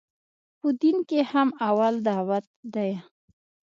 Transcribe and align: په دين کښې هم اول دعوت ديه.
په 0.59 0.67
دين 0.81 0.97
کښې 1.09 1.21
هم 1.31 1.49
اول 1.67 1.95
دعوت 2.07 2.45
ديه. 2.73 2.97